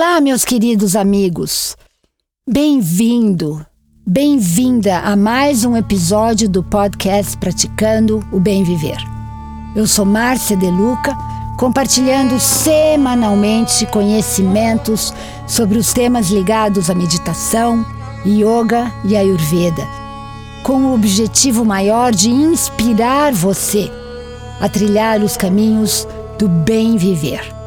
[0.00, 1.76] Olá, meus queridos amigos.
[2.48, 3.66] Bem-vindo,
[4.06, 8.96] bem-vinda a mais um episódio do podcast Praticando o Bem Viver.
[9.74, 11.16] Eu sou Márcia Deluca,
[11.58, 15.12] compartilhando semanalmente conhecimentos
[15.48, 17.84] sobre os temas ligados à meditação,
[18.24, 19.84] yoga e ayurveda,
[20.62, 23.90] com o objetivo maior de inspirar você
[24.60, 26.06] a trilhar os caminhos
[26.38, 27.57] do bem viver.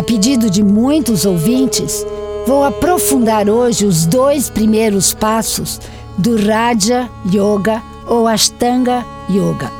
[0.00, 2.06] A pedido de muitos ouvintes,
[2.46, 5.78] vou aprofundar hoje os dois primeiros passos
[6.16, 9.70] do Raja Yoga ou Ashtanga Yoga,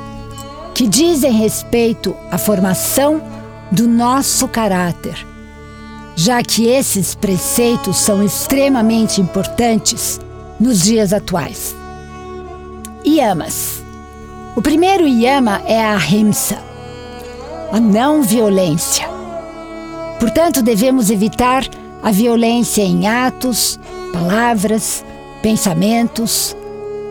[0.75, 3.23] que dizem respeito à formação
[3.73, 5.27] do nosso caráter,
[6.15, 10.21] já que esses preceitos são extremamente importantes
[10.61, 11.75] nos dias atuais.
[13.07, 13.83] Yamas.
[14.55, 16.59] O primeiro yama é a ahimsa,
[17.73, 19.10] a não violência.
[20.21, 21.67] Portanto, devemos evitar
[22.03, 23.81] a violência em atos,
[24.13, 25.03] palavras,
[25.43, 26.55] pensamentos,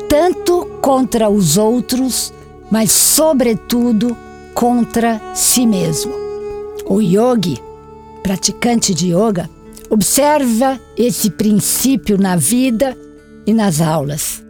[0.08, 2.32] tanto contra os outros,
[2.70, 4.16] mas, sobretudo,
[4.54, 6.14] contra si mesmo.
[6.86, 7.58] O yogi,
[8.22, 9.50] praticante de yoga,
[9.90, 12.96] observa esse princípio na vida
[13.46, 14.44] e nas aulas,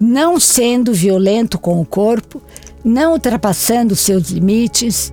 [0.00, 2.42] não sendo violento com o corpo,
[2.84, 5.12] não ultrapassando seus limites,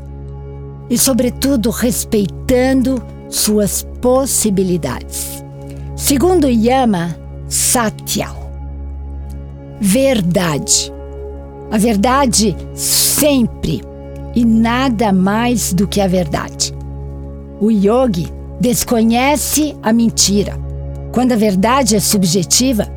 [0.89, 5.43] e, sobretudo, respeitando suas possibilidades.
[5.95, 8.29] Segundo Yama, Satya.
[9.79, 10.91] Verdade.
[11.69, 13.81] A verdade sempre
[14.35, 16.73] e nada mais do que a verdade.
[17.59, 18.27] O yogi
[18.61, 20.57] desconhece a mentira.
[21.11, 22.87] Quando a verdade é subjetiva,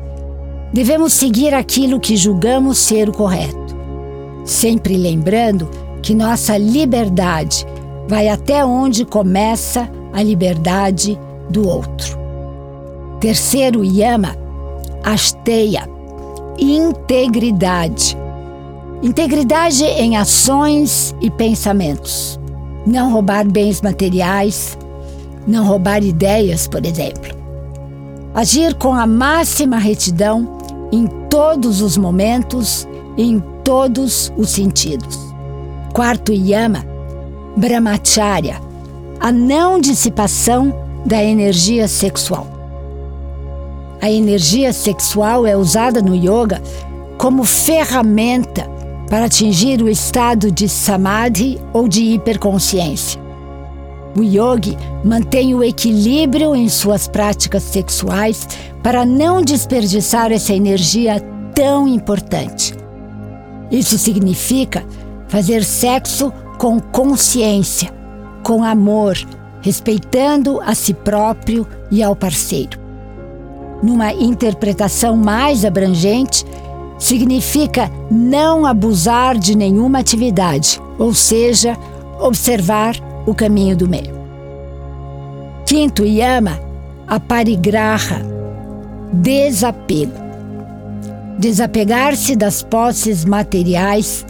[0.71, 3.75] devemos seguir aquilo que julgamos ser o correto,
[4.45, 5.69] sempre lembrando
[6.01, 7.65] que nossa liberdade
[8.07, 12.17] vai até onde começa a liberdade do outro.
[13.19, 14.35] Terceiro yama,
[15.03, 15.87] asteia,
[16.57, 18.17] integridade.
[19.03, 22.39] Integridade em ações e pensamentos.
[22.85, 24.77] Não roubar bens materiais,
[25.47, 27.35] não roubar ideias, por exemplo.
[28.33, 30.57] Agir com a máxima retidão
[30.91, 32.87] em todos os momentos
[33.17, 35.19] em todos os sentidos.
[35.93, 36.85] Quarto yama,
[37.55, 38.61] brahmacharya,
[39.19, 40.73] a não dissipação
[41.05, 42.47] da energia sexual.
[44.01, 46.61] A energia sexual é usada no yoga
[47.17, 48.67] como ferramenta
[49.09, 53.21] para atingir o estado de samadhi ou de hiperconsciência.
[54.17, 58.47] O yogi mantém o equilíbrio em suas práticas sexuais
[58.81, 61.19] para não desperdiçar essa energia
[61.53, 62.73] tão importante.
[63.69, 64.83] Isso significa
[65.27, 67.91] fazer sexo com consciência,
[68.43, 69.17] com amor,
[69.61, 72.79] respeitando a si próprio e ao parceiro.
[73.81, 76.45] Numa interpretação mais abrangente,
[76.99, 81.75] significa não abusar de nenhuma atividade, ou seja,
[82.19, 82.93] observar
[83.25, 84.13] o caminho do meio.
[85.65, 86.59] Quinto yama,
[87.07, 88.21] a parigraha,
[89.11, 90.13] desapego.
[91.39, 94.27] Desapegar-se das posses materiais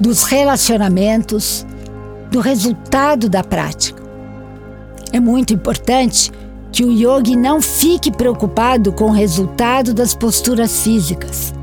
[0.00, 1.66] dos relacionamentos,
[2.30, 4.02] do resultado da prática.
[5.12, 6.30] É muito importante
[6.72, 11.54] que o yogi não fique preocupado com o resultado das posturas físicas.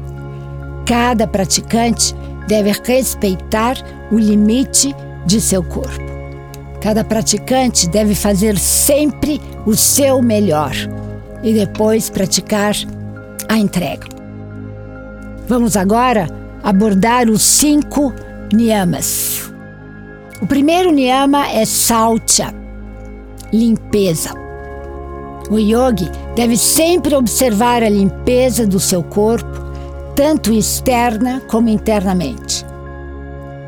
[0.86, 2.16] Cada praticante
[2.48, 3.78] deve respeitar
[4.12, 4.96] o limite
[5.26, 6.04] de seu corpo.
[6.82, 10.74] Cada praticante deve fazer sempre o seu melhor
[11.44, 12.74] e depois praticar
[13.48, 14.08] a entrega.
[15.48, 16.28] Vamos agora
[16.64, 18.14] abordar os cinco
[18.54, 19.52] niyamas.
[20.42, 22.54] O primeiro niyama é saucha,
[23.52, 24.32] limpeza.
[25.52, 29.62] O yogi deve sempre observar a limpeza do seu corpo,
[30.16, 32.66] tanto externa como internamente.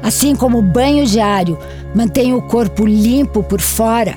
[0.02, 1.58] Assim como o banho diário
[1.94, 4.16] mantém o corpo limpo por fora,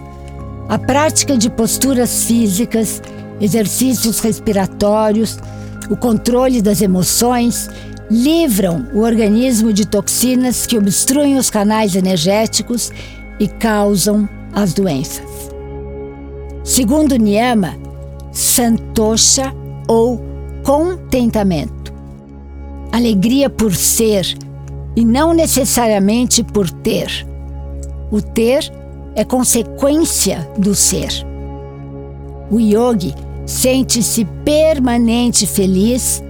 [0.68, 3.02] a prática de posturas físicas,
[3.40, 5.38] exercícios respiratórios,
[5.90, 7.68] o controle das emoções
[8.10, 12.90] livram o organismo de toxinas que obstruem os canais energéticos
[13.38, 15.26] e causam as doenças.
[16.64, 17.76] Segundo Niyama,
[18.32, 19.54] santosha
[19.86, 20.22] ou
[20.62, 21.92] contentamento.
[22.92, 24.36] Alegria por ser
[24.96, 27.26] e não necessariamente por ter.
[28.10, 28.70] O ter
[29.14, 31.08] é consequência do ser.
[32.50, 33.14] O yogi
[33.48, 36.22] sente-se permanente feliz,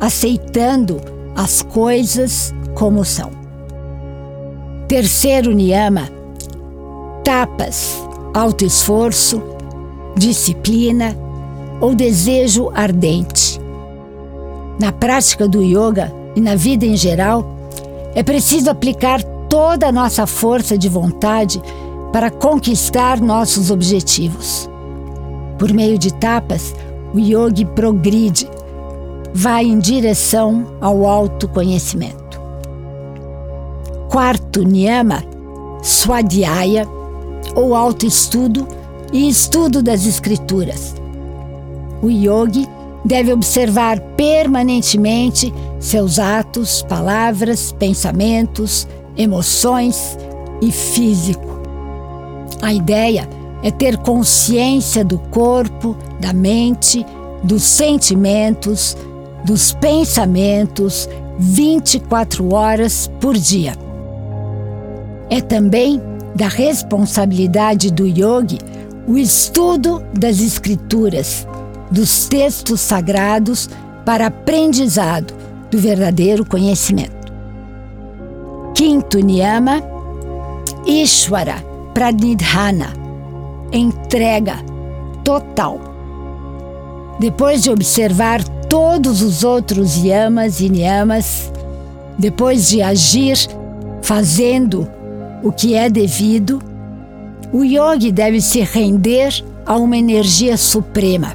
[0.00, 1.00] aceitando
[1.36, 3.30] as coisas como são.
[4.88, 6.08] Terceiro niyama,
[7.22, 7.96] tapas,
[8.34, 9.40] autoesforço,
[10.16, 11.16] disciplina
[11.80, 13.60] ou desejo ardente.
[14.80, 17.46] Na prática do yoga e na vida em geral,
[18.12, 21.62] é preciso aplicar toda a nossa força de vontade
[22.12, 24.68] para conquistar nossos objetivos.
[25.58, 26.74] Por meio de tapas,
[27.14, 28.48] o yogi progride,
[29.32, 32.40] vai em direção ao autoconhecimento.
[34.10, 35.22] Quarto niyama,
[35.82, 36.86] swadhyaya,
[37.54, 38.66] ou autoestudo
[39.12, 40.94] e estudo das escrituras.
[42.02, 42.68] O yogi
[43.04, 48.86] deve observar permanentemente seus atos, palavras, pensamentos,
[49.16, 50.18] emoções
[50.60, 51.60] e físico.
[52.60, 57.04] A ideia é ter consciência do corpo, da mente,
[57.42, 58.96] dos sentimentos,
[59.44, 61.08] dos pensamentos
[61.38, 63.74] 24 horas por dia.
[65.28, 66.00] É também
[66.34, 68.58] da responsabilidade do yogi
[69.06, 71.46] o estudo das escrituras,
[71.90, 73.70] dos textos sagrados
[74.04, 75.32] para aprendizado
[75.70, 77.32] do verdadeiro conhecimento.
[78.74, 79.82] Quinto niyama,
[80.86, 81.64] Ishvara
[81.94, 83.05] Pranidhana,
[83.72, 84.56] entrega
[85.24, 85.80] total.
[87.18, 91.52] Depois de observar todos os outros yamas e niyamas,
[92.18, 93.36] depois de agir
[94.02, 94.88] fazendo
[95.42, 96.60] o que é devido,
[97.52, 101.34] o yogi deve se render a uma energia suprema.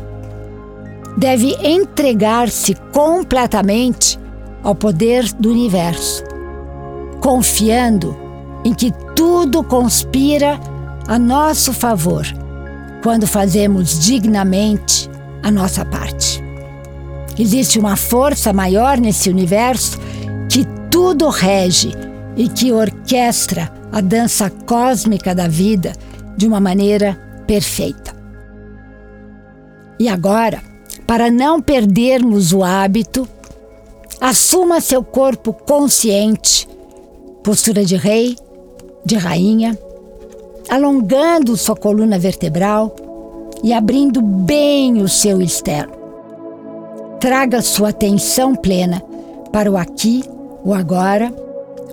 [1.17, 4.19] Deve entregar-se completamente
[4.63, 6.23] ao poder do universo,
[7.19, 8.15] confiando
[8.63, 10.59] em que tudo conspira
[11.07, 12.25] a nosso favor
[13.03, 15.09] quando fazemos dignamente
[15.43, 16.41] a nossa parte.
[17.37, 19.99] Existe uma força maior nesse universo
[20.49, 21.91] que tudo rege
[22.35, 25.93] e que orquestra a dança cósmica da vida
[26.37, 27.15] de uma maneira
[27.47, 28.15] perfeita.
[29.99, 30.61] E agora,
[31.05, 33.27] para não perdermos o hábito,
[34.19, 36.67] assuma seu corpo consciente,
[37.43, 38.35] postura de rei,
[39.05, 39.77] de rainha,
[40.69, 42.95] alongando sua coluna vertebral
[43.63, 45.93] e abrindo bem o seu externo.
[47.19, 49.01] Traga sua atenção plena
[49.51, 50.23] para o aqui,
[50.63, 51.31] o agora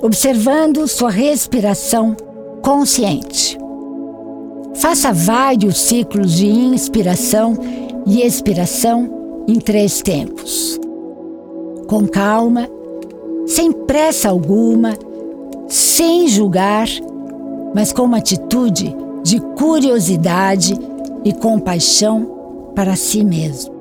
[0.00, 2.16] observando sua respiração
[2.62, 3.58] consciente.
[4.76, 7.56] Faça vários ciclos de inspiração
[8.06, 10.78] e expiração em três tempos.
[11.88, 12.68] Com calma,
[13.46, 14.94] sem pressa alguma,
[15.66, 16.86] sem julgar,
[17.74, 20.78] mas com uma atitude de curiosidade
[21.24, 23.74] e compaixão para si mesmo.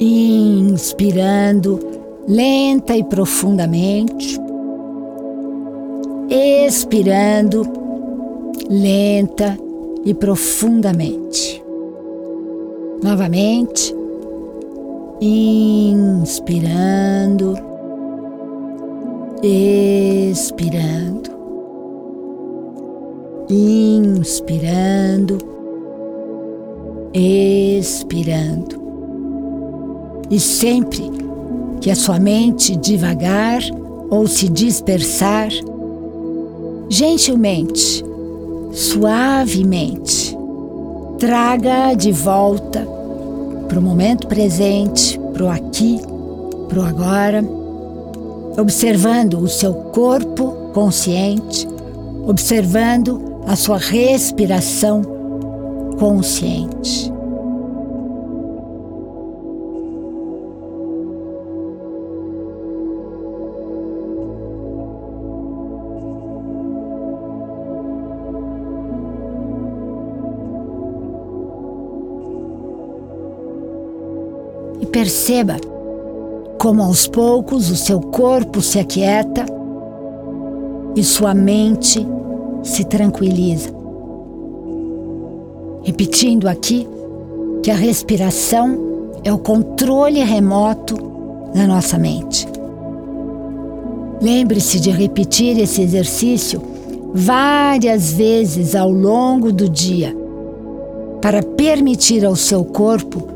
[0.00, 1.78] Inspirando,
[2.26, 4.38] lenta e profundamente,
[6.28, 7.62] expirando
[8.68, 9.58] lenta
[10.04, 11.62] e profundamente.
[13.02, 13.94] Novamente,
[15.20, 16.62] inspirando,
[19.42, 21.31] expirando,
[23.52, 25.38] inspirando,
[27.12, 28.80] expirando.
[30.30, 31.10] E sempre
[31.80, 33.60] que a sua mente devagar
[34.08, 35.50] ou se dispersar,
[36.88, 38.02] gentilmente,
[38.72, 40.36] suavemente,
[41.18, 42.88] traga de volta
[43.68, 46.00] para o momento presente, para o aqui,
[46.68, 47.44] para o agora,
[48.58, 51.68] observando o seu corpo consciente,
[52.26, 55.02] observando a sua respiração
[55.98, 57.12] consciente.
[74.92, 75.56] perceba
[76.58, 79.44] como aos poucos o seu corpo se aquieta
[80.94, 82.06] e sua mente
[82.62, 83.70] se tranquiliza.
[85.82, 86.86] Repetindo aqui
[87.62, 88.78] que a respiração
[89.24, 90.96] é o controle remoto
[91.54, 92.46] da nossa mente.
[94.20, 96.62] Lembre-se de repetir esse exercício
[97.14, 100.16] várias vezes ao longo do dia
[101.20, 103.28] para permitir ao seu corpo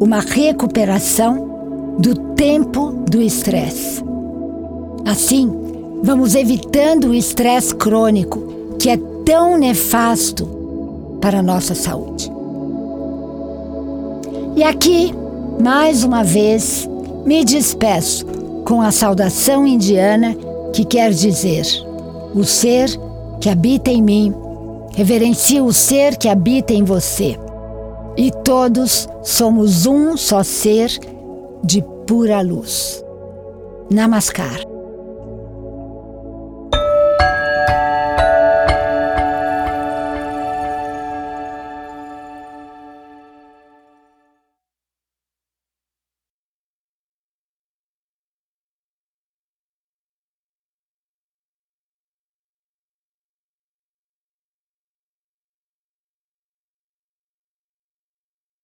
[0.00, 4.02] uma recuperação do tempo do estresse.
[5.04, 5.50] Assim,
[6.02, 8.51] vamos evitando o estresse crônico,
[9.24, 10.46] tão nefasto
[11.20, 12.30] para a nossa saúde.
[14.56, 15.14] E aqui,
[15.60, 16.88] mais uma vez,
[17.24, 18.26] me despeço
[18.64, 20.36] com a saudação indiana
[20.72, 21.64] que quer dizer:
[22.34, 22.88] o ser
[23.40, 24.34] que habita em mim
[24.94, 27.38] Reverencie o ser que habita em você.
[28.16, 30.90] E todos somos um só ser
[31.64, 33.02] de pura luz.
[33.90, 34.71] Namaskar.